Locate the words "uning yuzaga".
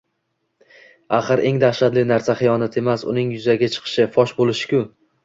3.13-3.71